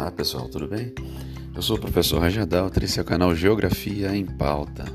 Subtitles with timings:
[0.00, 0.94] Olá pessoal, tudo bem?
[1.54, 4.86] Eu sou o professor Rajadal, esse é o canal Geografia em Pauta.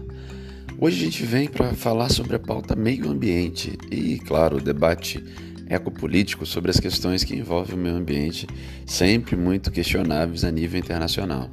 [0.80, 5.24] Hoje a gente vem para falar sobre a pauta meio ambiente e, claro, o debate
[5.70, 8.48] ecopolítico sobre as questões que envolvem o meio ambiente,
[8.84, 11.52] sempre muito questionáveis a nível internacional.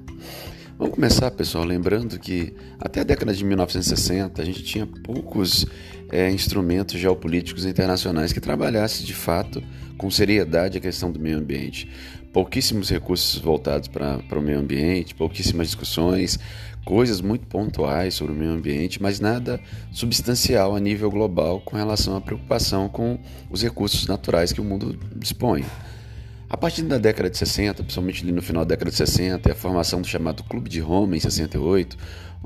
[0.78, 5.66] Vamos começar, pessoal, lembrando que até a década de 1960 a gente tinha poucos
[6.10, 9.62] é, instrumentos geopolíticos internacionais que trabalhassem de fato
[9.98, 11.88] com seriedade a questão do meio ambiente.
[12.32, 16.38] Pouquíssimos recursos voltados para o meio ambiente, pouquíssimas discussões,
[16.84, 19.60] coisas muito pontuais sobre o meio ambiente, mas nada
[19.92, 23.18] substancial a nível global com relação à preocupação com
[23.50, 25.64] os recursos naturais que o mundo dispõe.
[26.52, 29.54] A partir da década de 60, principalmente no final da década de 60, e a
[29.54, 31.96] formação do chamado Clube de Roma em 68,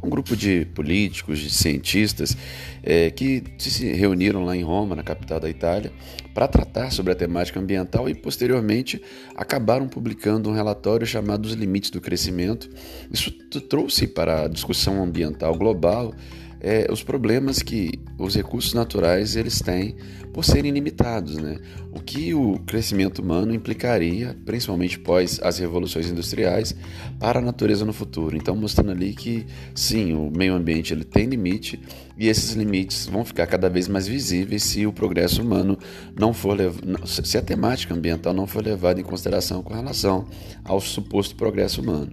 [0.01, 2.37] um grupo de políticos, de cientistas
[2.85, 5.91] é, que se reuniram lá em Roma, na capital da Itália,
[6.33, 9.03] para tratar sobre a temática ambiental e posteriormente
[9.35, 12.71] acabaram publicando um relatório chamado Os Limites do Crescimento.
[13.11, 13.33] Isso
[13.69, 16.15] trouxe para a discussão ambiental global
[16.61, 19.97] é, os problemas que os recursos naturais eles têm
[20.37, 21.57] por serem limitados, né?
[21.91, 26.77] O que o crescimento humano implicaria, principalmente pós as revoluções industriais,
[27.19, 28.37] para a natureza no futuro.
[28.37, 31.81] Então mostrando ali que sim, o meio ambiente ele tem limite
[32.19, 35.79] e esses limites vão ficar cada vez mais visíveis se o progresso humano
[36.15, 36.59] não for
[37.07, 40.27] se a temática ambiental não for levada em consideração com relação
[40.65, 42.13] ao suposto progresso humano.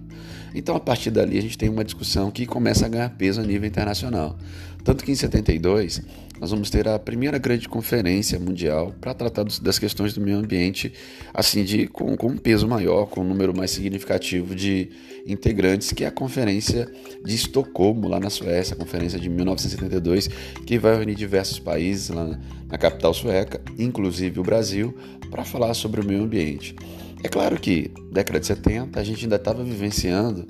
[0.54, 3.44] Então, a partir dali, a gente tem uma discussão que começa a ganhar peso a
[3.44, 4.38] nível internacional.
[4.84, 6.02] Tanto que em 72,
[6.44, 10.92] nós vamos ter a primeira grande conferência mundial para tratar das questões do meio ambiente,
[11.32, 14.90] assim, de, com, com um peso maior, com um número mais significativo de
[15.26, 16.86] integrantes, que é a Conferência
[17.24, 20.28] de Estocolmo, lá na Suécia, a conferência de 1972,
[20.66, 24.94] que vai reunir diversos países lá na, na capital sueca, inclusive o Brasil,
[25.30, 26.76] para falar sobre o meio ambiente.
[27.22, 30.46] É claro que, década de 70, a gente ainda estava vivenciando,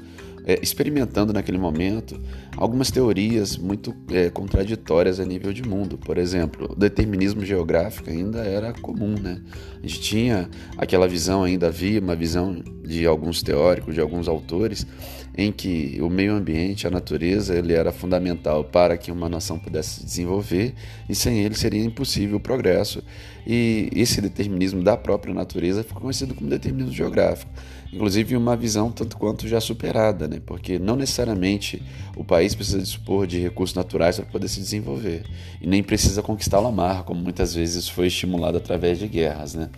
[0.47, 2.21] é, experimentando naquele momento,
[2.57, 5.97] algumas teorias muito é, contraditórias a nível de mundo.
[5.97, 9.41] Por exemplo, o determinismo geográfico ainda era comum, né?
[9.83, 14.87] A gente tinha aquela visão, ainda havia uma visão de alguns teóricos, de alguns autores,
[15.37, 20.01] em que o meio ambiente, a natureza, ele era fundamental para que uma nação pudesse
[20.01, 20.75] se desenvolver
[21.09, 23.03] e sem ele seria impossível o progresso.
[23.47, 27.51] E esse determinismo da própria natureza ficou conhecido como determinismo geográfico.
[27.93, 30.41] Inclusive uma visão tanto quanto já superada, né?
[30.45, 31.83] porque não necessariamente
[32.17, 35.25] o país precisa dispor de recursos naturais para poder se desenvolver
[35.61, 39.55] e nem precisa conquistar o mar, como muitas vezes foi estimulado através de guerras.
[39.55, 39.69] Né?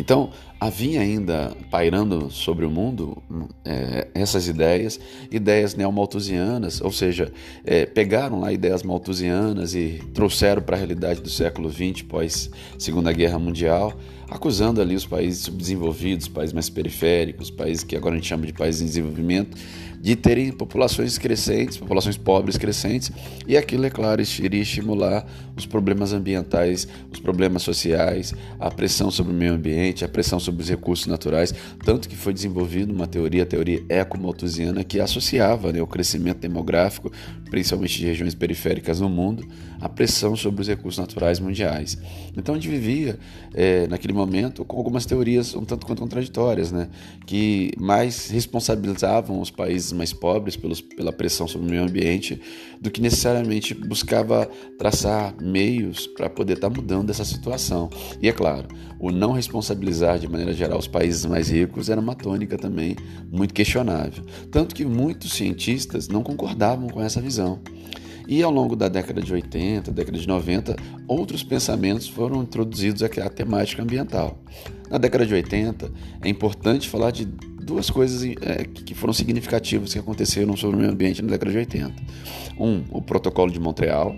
[0.00, 3.22] Então, havia ainda pairando sobre o mundo
[3.62, 4.98] é, essas ideias,
[5.30, 7.30] ideias neomalthusianas, ou seja,
[7.66, 13.12] é, pegaram lá ideias malthusianas e trouxeram para a realidade do século XX, pós Segunda
[13.12, 13.92] Guerra Mundial,
[14.30, 18.54] acusando ali os países subdesenvolvidos, países mais periféricos, países que agora a gente chama de
[18.54, 19.58] países em desenvolvimento,
[20.00, 23.12] de terem populações crescentes, populações pobres crescentes,
[23.46, 29.32] e aquilo, é claro, iria estimular os problemas ambientais, os problemas sociais, a pressão sobre
[29.32, 33.42] o meio ambiente, a pressão sobre os recursos naturais, tanto que foi desenvolvida uma teoria,
[33.42, 37.10] a teoria ecomalthusiana, que associava né, o crescimento demográfico,
[37.50, 39.46] principalmente de regiões periféricas no mundo,
[39.80, 41.98] à pressão sobre os recursos naturais mundiais.
[42.36, 43.18] Então a gente vivia,
[43.54, 46.88] é, naquele momento, com algumas teorias um tanto quanto contraditórias, né,
[47.26, 52.40] que mais responsabilizavam os países mais pobres pelos, pela pressão sobre o meio ambiente
[52.80, 54.48] do que necessariamente buscava
[54.78, 57.90] traçar meios para poder estar tá mudando essa situação.
[58.20, 58.68] E é claro,
[58.98, 59.32] o não
[59.70, 62.96] responsabilizar de maneira geral os países mais ricos era uma tônica também
[63.30, 64.24] muito questionável.
[64.50, 67.60] Tanto que muitos cientistas não concordavam com essa visão.
[68.28, 70.76] E ao longo da década de 80, década de 90,
[71.08, 74.38] outros pensamentos foram introduzidos à temática ambiental.
[74.88, 75.90] Na década de 80,
[76.22, 80.92] é importante falar de duas coisas é, que foram significativas que aconteceram sobre o meio
[80.92, 81.94] ambiente na década de 80.
[82.58, 84.14] Um, o Protocolo de Montreal,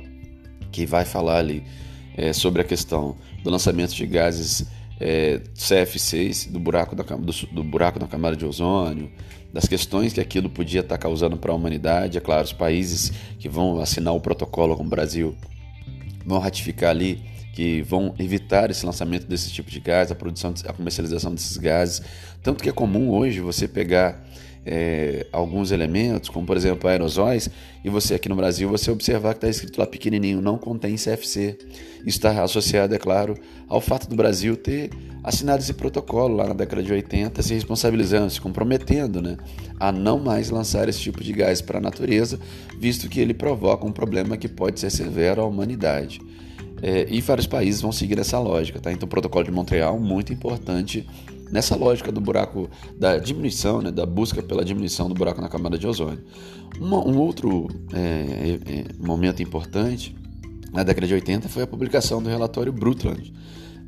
[0.70, 1.62] que vai falar ali
[2.14, 4.66] é, sobre a questão do lançamento de gases
[5.02, 9.10] é, CF6, do buraco, da, do, do buraco na camada de ozônio,
[9.52, 12.16] das questões que aquilo podia estar causando para a humanidade.
[12.16, 15.36] É claro, os países que vão assinar o protocolo, como o Brasil,
[16.24, 17.20] vão ratificar ali
[17.52, 22.00] que vão evitar esse lançamento desse tipo de gás, a produção, a comercialização desses gases.
[22.42, 24.24] Tanto que é comum hoje você pegar
[24.64, 27.50] é, alguns elementos, como por exemplo aerosóis,
[27.84, 31.58] e você aqui no Brasil você observar que está escrito lá pequenininho, não contém CFC.
[31.98, 33.36] Isso está associado, é claro,
[33.68, 34.90] ao fato do Brasil ter
[35.22, 39.36] assinado esse protocolo lá na década de 80, se responsabilizando, se comprometendo né,
[39.78, 42.38] a não mais lançar esse tipo de gás para a natureza,
[42.78, 46.20] visto que ele provoca um problema que pode ser severo à humanidade.
[46.84, 48.80] É, e vários países vão seguir essa lógica.
[48.80, 48.90] Tá?
[48.90, 51.06] Então, o Protocolo de Montreal, muito importante
[51.52, 52.68] nessa lógica do buraco,
[52.98, 56.24] da diminuição, né, da busca pela diminuição do buraco na camada de ozônio.
[56.80, 60.16] Uma, um outro é, é, momento importante
[60.72, 63.32] na década de 80 foi a publicação do relatório Brundtland.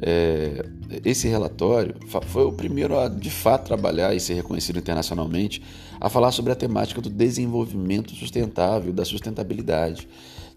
[0.03, 0.67] É,
[1.03, 1.95] esse relatório
[2.27, 5.63] foi o primeiro a de fato trabalhar e ser reconhecido internacionalmente
[5.99, 10.07] a falar sobre a temática do desenvolvimento sustentável, da sustentabilidade,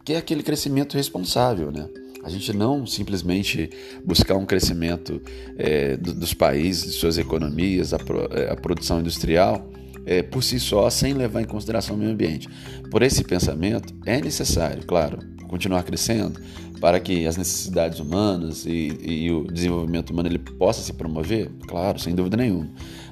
[0.04, 1.88] que é aquele crescimento responsável, né?
[2.24, 3.70] A gente não simplesmente
[4.04, 5.22] buscar um crescimento
[5.58, 9.70] é, do, dos países, de suas economias, a, pro, é, a produção industrial,
[10.06, 12.48] é, por si só, sem levar em consideração o meio ambiente.
[12.90, 16.40] Por esse pensamento, é necessário, claro, continuar crescendo
[16.80, 21.50] para que as necessidades humanas e, e, o desenvolvimento humano ele possa se promover?
[21.68, 22.70] Claro, sem dúvida nenhuma.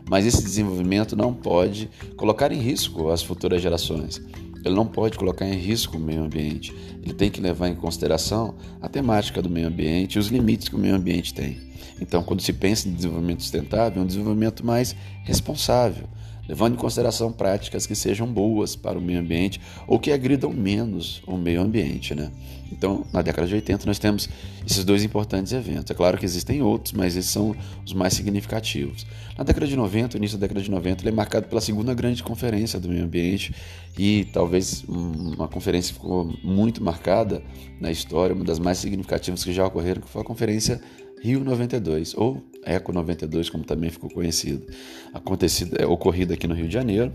[0.08, 4.22] Mas esse desenvolvimento não pode colocar em risco as futuras gerações.
[4.66, 6.76] Ele não pode colocar em risco o meio ambiente.
[7.04, 10.76] Ele tem que levar em consideração a temática do meio ambiente e os limites que
[10.76, 11.60] o meio ambiente tem.
[12.02, 16.10] Então, quando se pensa em desenvolvimento sustentável, é um desenvolvimento mais responsável,
[16.48, 21.22] levando em consideração práticas que sejam boas para o meio ambiente ou que agridam menos
[21.26, 22.14] o meio ambiente.
[22.14, 22.32] Né?
[22.72, 24.30] Então, na década de 80, nós temos
[24.66, 25.92] esses dois importantes eventos.
[25.92, 27.56] É claro que existem outros, mas esses são
[27.86, 29.06] os mais significativos.
[29.38, 31.94] Na década de 90, o início da década de 90, ele é marcado pela segunda
[31.94, 33.54] grande conferência do meio ambiente
[33.98, 37.44] e talvez uma conferência que ficou muito marcada
[37.80, 40.82] na história, uma das mais significativas que já ocorreram, que foi a conferência
[41.26, 44.64] Rio 92, ou Eco 92, como também ficou conhecido,
[45.12, 47.12] acontecida, é, ocorrida aqui no Rio de Janeiro.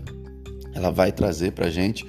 [0.73, 2.05] Ela vai trazer para a gente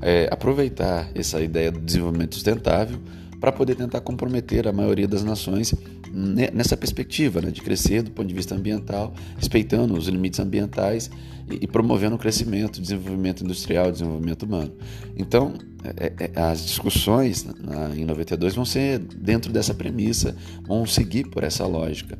[0.00, 2.98] é, aproveitar essa ideia do desenvolvimento sustentável
[3.42, 5.74] para poder tentar comprometer a maioria das nações
[6.12, 11.10] nessa perspectiva né, de crescer do ponto de vista ambiental, respeitando os limites ambientais
[11.50, 14.72] e, e promovendo o crescimento, o desenvolvimento industrial, o desenvolvimento humano.
[15.16, 21.24] Então, é, é, as discussões na, em 92 vão ser dentro dessa premissa, vão seguir
[21.24, 22.16] por essa lógica.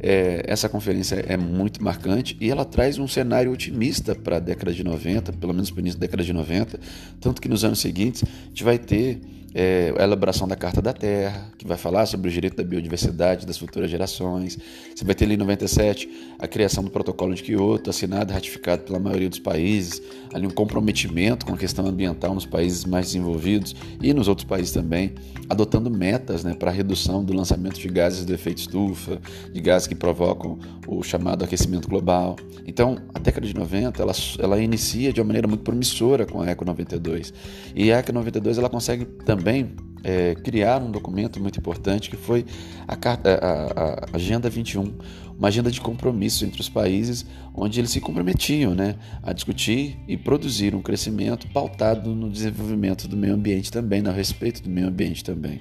[0.00, 4.72] É, essa conferência é muito marcante e ela traz um cenário otimista para a década
[4.72, 6.80] de 90, pelo menos para o início da década de 90,
[7.20, 9.20] tanto que nos anos seguintes a gente vai ter
[9.58, 13.46] é, a elaboração da Carta da Terra, que vai falar sobre o direito da biodiversidade
[13.46, 14.58] das futuras gerações.
[14.94, 18.82] Você vai ter ali em 97 a criação do Protocolo de Kyoto, assinado e ratificado
[18.82, 20.02] pela maioria dos países,
[20.34, 24.74] ali um comprometimento com a questão ambiental nos países mais desenvolvidos e nos outros países
[24.74, 25.14] também,
[25.48, 29.18] adotando metas né, para a redução do lançamento de gases do efeito estufa,
[29.50, 32.36] de gases que provocam o chamado aquecimento global.
[32.66, 36.50] Então, a década de 90 ela, ela inicia de uma maneira muito promissora com a
[36.50, 37.32] Eco 92.
[37.74, 39.70] E a Eco 92 ela consegue também também
[40.02, 42.44] é, criar um documento muito importante que foi
[42.86, 44.92] a, a, a, Agenda 21,
[45.38, 50.16] uma agenda de compromisso entre os países, onde eles se comprometiam né, a discutir e
[50.16, 55.22] produzir um crescimento pautado no desenvolvimento do meio ambiente também, no respeito do meio ambiente
[55.22, 55.60] também.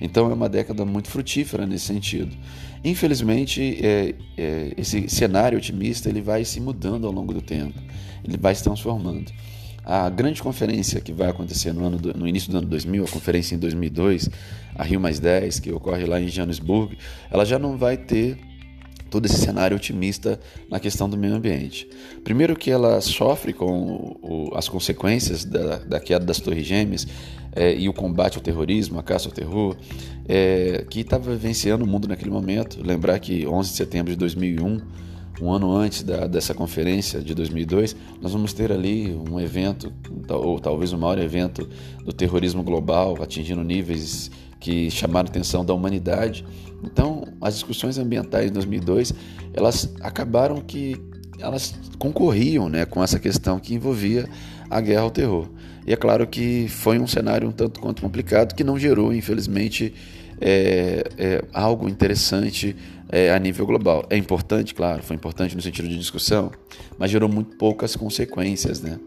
[0.00, 2.36] Então é uma década muito frutífera nesse sentido.
[2.84, 7.78] Infelizmente, é, é, esse cenário otimista ele vai se mudando ao longo do tempo,
[8.24, 9.30] ele vai se transformando.
[9.84, 13.08] A grande conferência que vai acontecer no, ano do, no início do ano 2000, a
[13.08, 14.30] conferência em 2002,
[14.74, 16.96] a Rio Mais 10, que ocorre lá em Johannesburg,
[17.30, 18.38] ela já não vai ter
[19.12, 20.40] todo esse cenário otimista
[20.70, 21.86] na questão do meio ambiente.
[22.24, 27.06] Primeiro que ela sofre com o, as consequências da, da, queda das torres gêmeas
[27.54, 29.76] é, e o combate ao terrorismo, a caça ao terror,
[30.26, 32.80] é, que estava vivenciando o mundo naquele momento.
[32.82, 34.80] Lembrar que 11 de setembro de 2001
[35.40, 39.92] um ano antes da, dessa conferência de 2002, nós vamos ter ali um evento,
[40.28, 41.68] ou talvez o maior evento
[42.04, 46.44] do terrorismo global, atingindo níveis que chamaram a atenção da humanidade.
[46.84, 49.12] Então, as discussões ambientais em 2002,
[49.54, 50.96] elas acabaram que
[51.38, 54.28] elas concorriam né, com essa questão que envolvia
[54.70, 55.48] a guerra ao terror.
[55.86, 59.92] E é claro que foi um cenário um tanto quanto complicado que não gerou, infelizmente,
[60.40, 62.74] é, é, algo interessante
[63.12, 64.06] é, a nível global.
[64.08, 66.50] É importante, claro, foi importante no sentido de discussão,
[66.98, 68.80] mas gerou muito poucas consequências.
[68.80, 68.98] Né?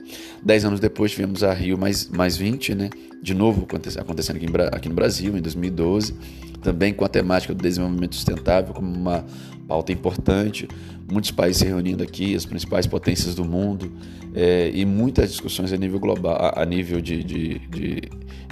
[0.44, 2.90] Dez anos depois tivemos a Rio mais, mais 20, né?
[3.22, 6.14] de novo acontecendo aqui, em, aqui no Brasil, em 2012,
[6.62, 9.26] também com a temática do desenvolvimento sustentável como uma
[9.68, 10.68] pauta importante,
[11.12, 13.92] muitos países se reunindo aqui, as principais potências do mundo,
[14.36, 18.02] é, e muitas discussões a nível global, a, nível de, de, de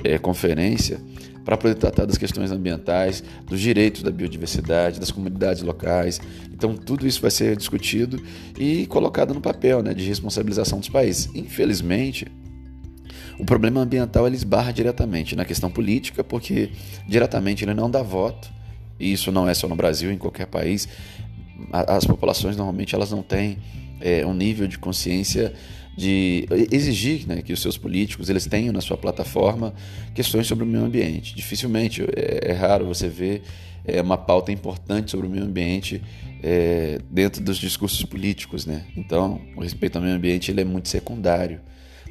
[0.03, 0.99] é, conferência
[1.43, 6.21] para poder tratar das questões ambientais, dos direitos da biodiversidade, das comunidades locais.
[6.51, 8.21] Então, tudo isso vai ser discutido
[8.57, 11.29] e colocado no papel né, de responsabilização dos países.
[11.35, 12.27] Infelizmente,
[13.37, 16.69] o problema ambiental ele esbarra diretamente na questão política, porque
[17.07, 18.49] diretamente ele não dá voto,
[18.99, 20.87] e isso não é só no Brasil, em qualquer país.
[21.71, 23.57] As populações normalmente elas não têm
[23.99, 25.53] é, um nível de consciência
[25.95, 29.73] de exigir né, que os seus políticos eles tenham na sua plataforma
[30.13, 31.35] questões sobre o meio ambiente.
[31.35, 33.43] Dificilmente é, é raro você ver
[33.85, 36.01] é, uma pauta importante sobre o meio ambiente
[36.41, 38.85] é, dentro dos discursos políticos, né?
[38.97, 41.61] Então, o respeito ao meio ambiente ele é muito secundário,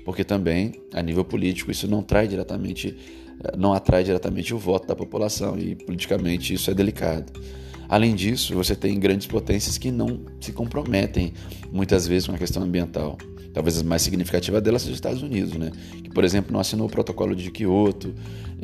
[0.04, 2.96] porque também a nível político isso não traz diretamente,
[3.56, 7.32] não atrai diretamente o voto da população e politicamente isso é delicado.
[7.88, 11.34] Além disso, você tem grandes potências que não se comprometem
[11.70, 13.18] muitas vezes com a questão ambiental.
[13.52, 15.70] Talvez a mais significativa delas seja os Estados Unidos, né?
[16.02, 18.14] que, por exemplo, não assinou o protocolo de Kyoto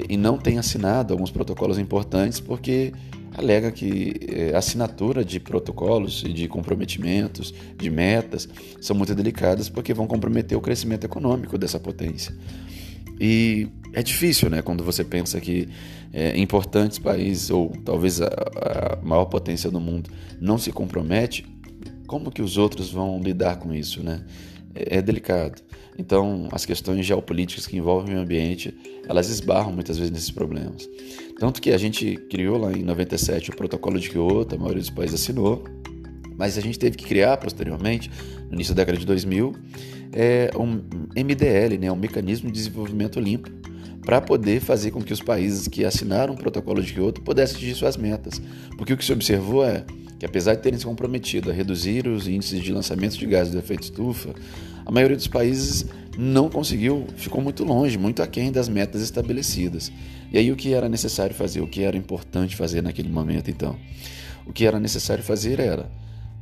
[0.09, 2.92] e não tem assinado alguns protocolos importantes porque
[3.37, 8.49] alega que eh, a assinatura de protocolos e de comprometimentos, de metas,
[8.80, 12.35] são muito delicadas porque vão comprometer o crescimento econômico dessa potência.
[13.21, 15.68] E é difícil, né, quando você pensa que
[16.12, 21.45] é, importantes países, ou talvez a, a maior potência do mundo, não se compromete,
[22.07, 24.23] como que os outros vão lidar com isso, né?
[24.75, 25.63] É, é delicado.
[25.99, 28.75] Então, as questões geopolíticas que envolvem o meio ambiente,
[29.09, 30.89] elas esbarram muitas vezes nesses problemas.
[31.39, 34.91] Tanto que a gente criou lá em 97 o protocolo de Kyoto, a maioria dos
[34.91, 35.65] países assinou,
[36.37, 38.11] mas a gente teve que criar posteriormente,
[38.49, 39.55] no início da década de 2000,
[40.13, 40.83] é, um
[41.17, 43.51] MDL, né, um Mecanismo de Desenvolvimento Limpo,
[44.05, 47.75] para poder fazer com que os países que assinaram o protocolo de Kyoto pudessem atingir
[47.75, 48.41] suas metas.
[48.77, 49.85] Porque o que se observou é
[50.19, 53.59] que, apesar de terem se comprometido a reduzir os índices de lançamento de gases de
[53.59, 54.35] efeito estufa,
[54.85, 59.93] a maioria dos países não conseguiu, ficou muito longe, muito aquém das metas estabelecidas.
[60.33, 63.77] E aí o que era necessário fazer, o que era importante fazer naquele momento, então?
[64.45, 65.89] O que era necessário fazer era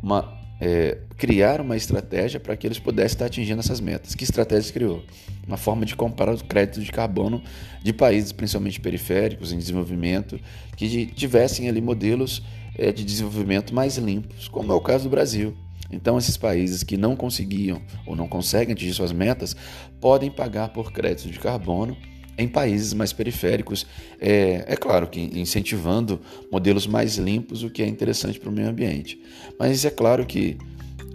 [0.02, 4.14] uma é, criar uma estratégia para que eles pudessem estar atingindo essas metas.
[4.14, 5.04] Que estratégia criou?
[5.46, 7.42] Uma forma de comparar o crédito de carbono
[7.82, 10.40] de países, principalmente periféricos, em desenvolvimento,
[10.76, 12.42] que tivessem ali modelos
[12.76, 15.56] é, de desenvolvimento mais limpos, como é o caso do Brasil.
[15.90, 19.56] Então, esses países que não conseguiam ou não conseguem atingir suas metas
[20.00, 21.96] podem pagar por crédito de carbono
[22.36, 23.86] em países mais periféricos.
[24.20, 28.68] É, é claro que incentivando modelos mais limpos, o que é interessante para o meio
[28.68, 29.20] ambiente.
[29.58, 30.58] Mas é claro que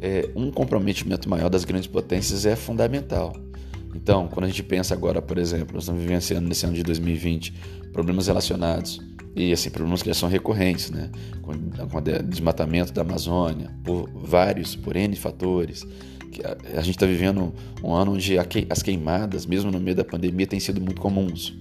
[0.01, 3.35] é, um comprometimento maior das grandes potências é fundamental.
[3.93, 7.53] Então, quando a gente pensa agora, por exemplo, nós estamos vivenciando nesse ano de 2020
[7.91, 9.01] problemas relacionados
[9.35, 11.09] e assim problemas que já são recorrentes, né,
[11.41, 11.53] com,
[11.87, 15.85] com o desmatamento da Amazônia por vários, por n fatores,
[16.43, 20.47] a, a gente está vivendo um ano onde as queimadas, mesmo no meio da pandemia,
[20.47, 21.53] têm sido muito comuns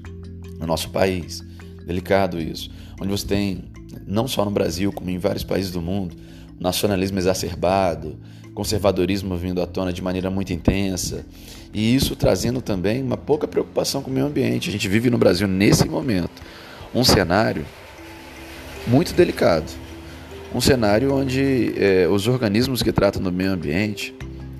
[0.59, 1.45] no nosso país.
[1.87, 2.71] Delicado isso.
[3.01, 3.65] Onde você tem,
[4.07, 6.17] não só no Brasil, como em vários países do mundo,
[6.59, 8.19] nacionalismo exacerbado,
[8.55, 11.25] conservadorismo vindo à tona de maneira muito intensa,
[11.73, 14.69] e isso trazendo também uma pouca preocupação com o meio ambiente.
[14.69, 16.31] A gente vive no Brasil, nesse momento,
[16.95, 17.65] um cenário
[18.87, 19.71] muito delicado.
[20.55, 24.15] Um cenário onde é, os organismos que tratam do meio ambiente,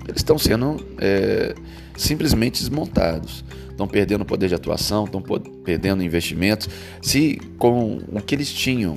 [0.07, 1.53] eles estão sendo é,
[1.97, 3.43] simplesmente desmontados.
[3.69, 5.21] Estão perdendo poder de atuação, estão
[5.63, 6.69] perdendo investimentos.
[7.01, 8.95] Se com o que eles tinham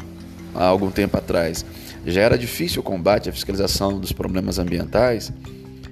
[0.55, 1.65] há algum tempo atrás
[2.07, 5.33] já era difícil o combate, a fiscalização dos problemas ambientais,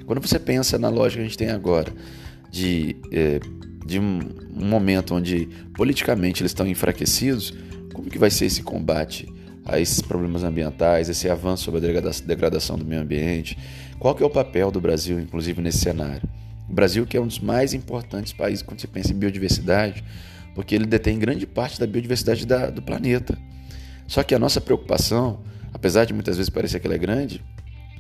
[0.07, 1.91] quando você pensa na lógica que a gente tem agora
[2.51, 3.41] de, é,
[3.87, 4.21] de um,
[4.55, 7.55] um momento onde politicamente eles estão enfraquecidos,
[7.93, 9.29] como que vai ser esse combate
[9.65, 13.57] a esses problemas ambientais, esse avanço sobre a degradação do meio ambiente.
[13.99, 16.29] Qual que é o papel do Brasil, inclusive, nesse cenário?
[16.69, 20.03] O Brasil que é um dos mais importantes países quando se pensa em biodiversidade,
[20.55, 23.39] porque ele detém grande parte da biodiversidade da, do planeta.
[24.07, 25.43] Só que a nossa preocupação,
[25.73, 27.43] apesar de muitas vezes parecer que ela é grande,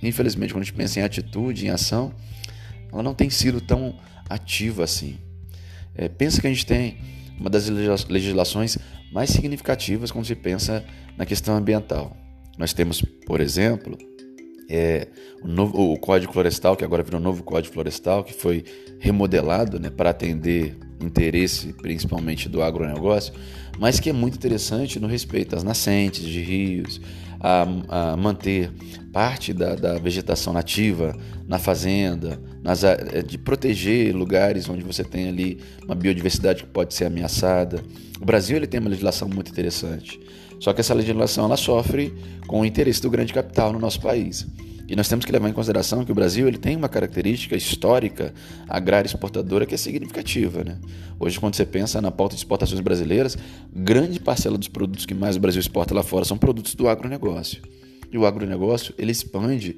[0.02, 2.12] infelizmente quando a gente pensa em atitude, em ação,
[2.92, 3.94] ela não tem sido tão
[4.28, 5.18] ativa assim.
[5.94, 6.96] É, pensa que a gente tem
[7.38, 8.78] uma das legislações
[9.12, 10.84] mais significativas quando se pensa
[11.16, 12.16] na questão ambiental.
[12.58, 13.96] Nós temos, por exemplo,
[14.68, 15.08] é,
[15.42, 18.64] o, novo, o Código Florestal, que agora virou novo Código Florestal, que foi
[18.98, 23.32] remodelado né, para atender interesse principalmente do agronegócio,
[23.78, 27.00] mas que é muito interessante no respeito às nascentes de rios,
[27.40, 28.70] a, a manter
[29.12, 31.16] parte da, da, vegetação nativa
[31.46, 36.94] na fazenda, nas, é, de proteger lugares onde você tem ali uma biodiversidade que pode
[36.94, 37.82] ser ameaçada.
[38.20, 40.20] O Brasil ele tem uma legislação muito interessante.
[40.60, 42.14] Só que essa legislação ela sofre
[42.46, 44.46] com o interesse do grande capital no nosso país.
[44.88, 48.34] E nós temos que levar em consideração que o Brasil ele tem uma característica histórica
[48.68, 50.64] agrária exportadora que é significativa.
[50.64, 50.78] Né?
[51.18, 53.38] Hoje, quando você pensa na pauta de exportações brasileiras,
[53.74, 57.62] grande parcela dos produtos que mais o Brasil exporta lá fora são produtos do agronegócio.
[58.12, 59.76] E o agronegócio ele expande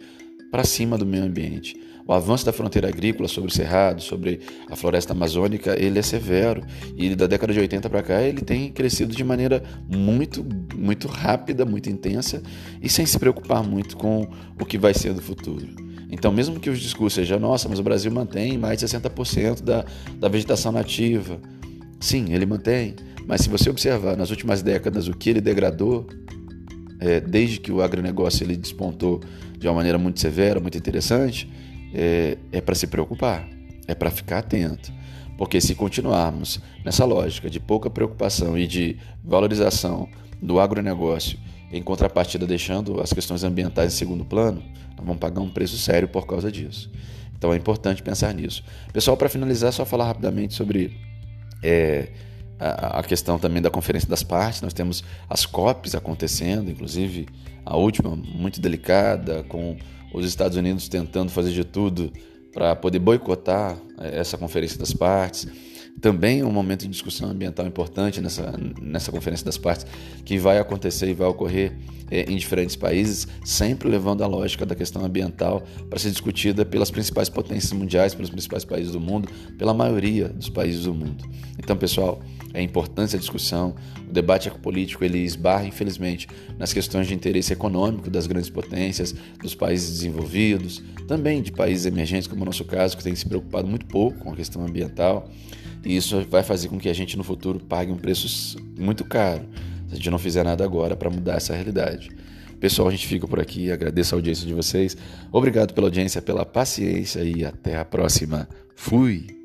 [0.51, 1.77] para cima do meio ambiente.
[2.07, 6.63] O avanço da fronteira agrícola sobre o cerrado, sobre a floresta amazônica, ele é severo.
[6.97, 10.45] E da década de 80 para cá, ele tem crescido de maneira muito,
[10.77, 12.43] muito rápida, muito intensa
[12.83, 14.29] e sem se preocupar muito com
[14.61, 15.67] o que vai ser do futuro.
[16.11, 19.85] Então, mesmo que os discursos sejam, nossa, mas o Brasil mantém mais de 60% da,
[20.19, 21.41] da vegetação nativa.
[21.99, 22.95] Sim, ele mantém,
[23.27, 26.07] mas se você observar nas últimas décadas o que ele degradou,
[27.01, 29.21] é, desde que o agronegócio ele despontou
[29.59, 31.51] de uma maneira muito severa, muito interessante,
[31.95, 33.49] é, é para se preocupar,
[33.87, 34.93] é para ficar atento.
[35.39, 40.09] Porque se continuarmos nessa lógica de pouca preocupação e de valorização
[40.41, 41.39] do agronegócio,
[41.73, 44.63] em contrapartida deixando as questões ambientais em segundo plano,
[44.97, 46.91] nós vamos pagar um preço sério por causa disso.
[47.37, 48.63] Então é importante pensar nisso.
[48.93, 50.97] Pessoal, para finalizar, só falar rapidamente sobre
[51.63, 52.09] é,
[52.61, 54.63] a, a, questão também da Conferência das Partes.
[54.63, 57.27] Nós temos as COPs acontecendo, inclusive
[57.67, 59.77] a última muito delicada, com
[60.15, 62.13] os Estados Unidos tentando fazer de tudo
[62.53, 65.47] para poder boicotar é, essa Conferência das Partes.
[66.01, 69.87] Também um momento de discussão ambiental importante nessa, nessa Conferência das Partes,
[70.25, 71.77] que vai acontecer e vai ocorrer
[72.11, 76.91] é, em diferentes países, sempre levando a lógica da questão ambiental para ser discutida pelas
[76.91, 79.29] principais potências mundiais, pelos principais países do mundo,
[79.59, 81.25] pela maioria dos países do mundo.
[81.59, 82.21] Então, pessoal,
[82.55, 83.75] é importante a discussão.
[84.09, 89.55] O debate ecopolítico ele esbarra, infelizmente, nas questões de interesse econômico das grandes potências, dos
[89.55, 93.85] países desenvolvidos, também de países emergentes, como o nosso caso, que tem se preocupado muito
[93.87, 95.29] pouco com a questão ambiental.
[95.85, 99.43] E isso vai fazer com que a gente no futuro pague um preço muito caro
[99.89, 102.11] se a gente não fizer nada agora para mudar essa realidade.
[102.61, 103.71] Pessoal, a gente fica por aqui.
[103.71, 104.97] Agradeço a audiência de vocês.
[105.31, 108.49] Obrigado pela audiência, pela paciência e até a próxima.
[108.75, 109.44] Fui!